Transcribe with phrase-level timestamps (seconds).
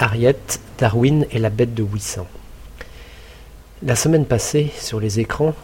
[0.00, 2.28] Harriet, Darwin et la bête de Ouissant.
[3.82, 5.54] La semaine passée, sur les écrans,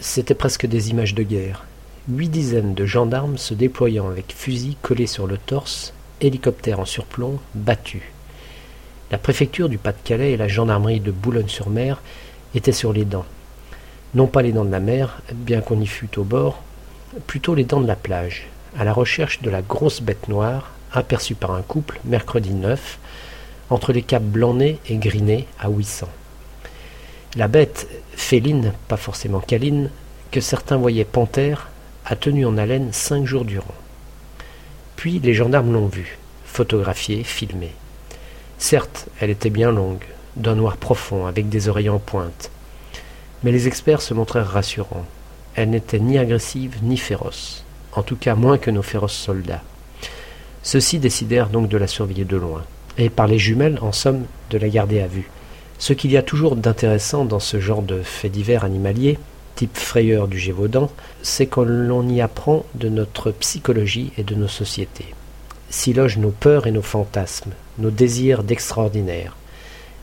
[0.00, 1.64] c'était presque des images de guerre.
[2.08, 7.38] Huit dizaines de gendarmes se déployant avec fusils collés sur le torse, hélicoptères en surplomb,
[7.54, 8.02] battus.
[9.12, 12.02] La préfecture du Pas-de-Calais et la gendarmerie de Boulogne-sur-Mer
[12.56, 13.26] étaient sur les dents.
[14.16, 16.60] Non pas les dents de la mer, bien qu'on y fût au bord,
[17.28, 21.36] plutôt les dents de la plage, à la recherche de la grosse bête noire, aperçue
[21.36, 22.98] par un couple mercredi 9,
[23.70, 26.10] entre les caps Blanc-Nez et Grinet à Ouissant.
[27.36, 29.90] La bête, féline, pas forcément câline,
[30.30, 31.68] que certains voyaient panthère,
[32.06, 33.74] a tenu en haleine cinq jours durant.
[34.96, 37.72] Puis les gendarmes l'ont vue, photographiée, filmée.
[38.58, 40.04] Certes, elle était bien longue,
[40.36, 42.50] d'un noir profond, avec des oreilles en pointe.
[43.42, 45.06] Mais les experts se montrèrent rassurants.
[45.54, 49.62] Elle n'était ni agressive ni féroce, en tout cas moins que nos féroces soldats.
[50.62, 52.64] Ceux-ci décidèrent donc de la surveiller de loin
[52.98, 55.28] et par les jumelles, en somme, de la garder à vue.
[55.78, 59.18] Ce qu'il y a toujours d'intéressant dans ce genre de faits divers animaliers,
[59.56, 60.90] type frayeur du Gévaudan,
[61.22, 65.14] c'est que l'on y apprend de notre psychologie et de nos sociétés.
[65.70, 69.36] S'y logent nos peurs et nos fantasmes, nos désirs d'extraordinaire.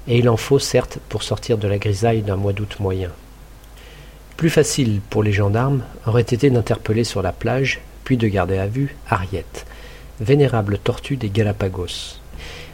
[0.07, 3.11] Et il en faut certes pour sortir de la grisaille d'un mois d'août moyen.
[4.35, 8.67] Plus facile pour les gendarmes aurait été d'interpeller sur la plage, puis de garder à
[8.67, 9.45] vue Harriet,
[10.19, 12.19] vénérable tortue des Galapagos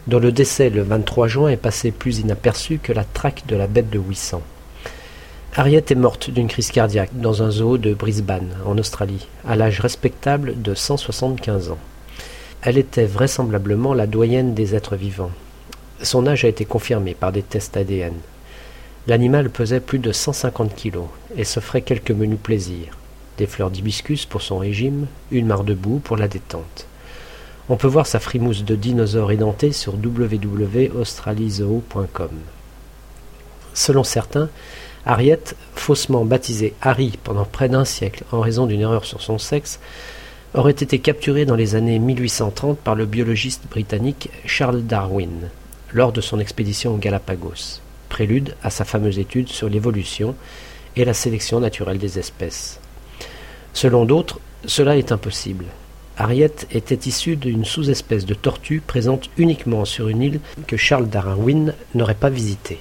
[0.08, 3.67] dont le décès le 23 juin est passé plus inaperçu que la traque de la
[3.67, 4.41] bête de Ouissant.
[5.55, 9.80] Harriet est morte d'une crise cardiaque dans un zoo de Brisbane, en Australie, à l'âge
[9.80, 11.80] respectable de 175 ans.
[12.61, 15.31] Elle était vraisemblablement la doyenne des êtres vivants.
[16.02, 18.14] Son âge a été confirmé par des tests ADN.
[19.08, 22.97] L'animal pesait plus de 150 kilos et s'offrait quelques menus plaisirs.
[23.38, 26.88] Des fleurs d'hibiscus pour son régime, une mare de boue pour la détente.
[27.69, 32.29] On peut voir sa frimousse de dinosaure édenté sur www.australizoo.com.
[33.73, 34.49] Selon certains,
[35.05, 39.80] Harriet, faussement baptisée Harry pendant près d'un siècle en raison d'une erreur sur son sexe,
[40.53, 45.49] aurait été capturée dans les années 1830 par le biologiste britannique Charles Darwin
[45.93, 50.36] lors de son expédition aux Galapagos, prélude à sa fameuse étude sur l'évolution
[50.95, 52.80] et la sélection naturelle des espèces.
[53.73, 55.65] Selon d'autres, cela est impossible.
[56.17, 61.76] Harriet était issue d'une sous-espèce de tortue présente uniquement sur une île que Charles Darwin
[61.94, 62.80] n'aurait pas visitée.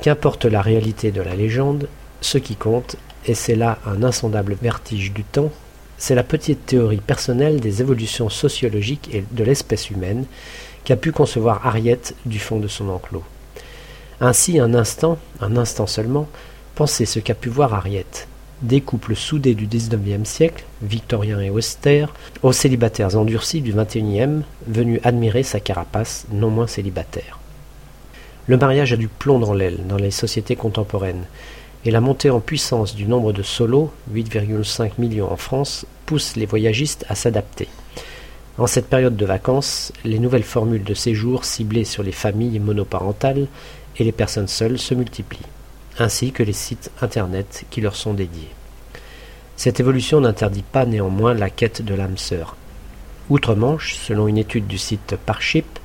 [0.00, 1.88] Qu'importe la réalité de la légende,
[2.22, 5.52] ce qui compte, et c'est là un insondable vertige du temps,
[5.98, 10.24] c'est la petite théorie personnelle des évolutions sociologiques et de l'espèce humaine
[10.84, 13.22] qu'a pu concevoir Harriet du fond de son enclos.
[14.20, 16.28] Ainsi, un instant, un instant seulement,
[16.74, 18.26] pensez ce qu'a pu voir Harriet,
[18.62, 25.00] des couples soudés du XIXe siècle, victoriens et austères, aux célibataires endurcis du XXIe, venus
[25.04, 27.38] admirer sa carapace non moins célibataire.
[28.46, 31.24] Le mariage a du plomb dans l'aile dans les sociétés contemporaines,
[31.84, 36.46] et la montée en puissance du nombre de solos, 8,5 millions en France, pousse les
[36.46, 37.68] voyagistes à s'adapter.
[38.58, 43.48] En cette période de vacances, les nouvelles formules de séjour ciblées sur les familles monoparentales
[43.98, 45.40] et les personnes seules se multiplient
[45.98, 48.50] ainsi que les sites Internet qui leur sont dédiés.
[49.56, 52.56] Cette évolution n'interdit pas néanmoins la quête de l'âme sœur.
[53.30, 55.78] Outre-Manche, selon une étude du site Parship,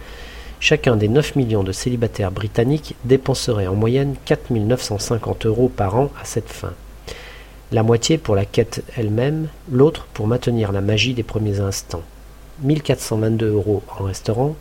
[0.59, 6.09] chacun des 9 millions de célibataires britanniques dépenserait en moyenne 4 950 euros par an
[6.19, 6.73] à cette fin.
[7.71, 12.03] La moitié pour la quête elle-même, l'autre pour maintenir la magie des premiers instants.
[12.63, 14.55] 1422 euros en restaurant,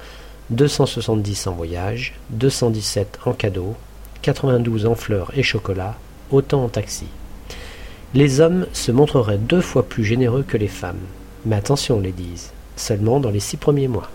[0.50, 3.74] 270 en voyage, 217 en cadeau,
[4.26, 5.94] 92 en fleurs et chocolat,
[6.32, 7.06] autant en taxi.
[8.12, 10.98] Les hommes se montreraient deux fois plus généreux que les femmes.
[11.44, 14.10] Mais attention, les disent, seulement dans les six premiers mois.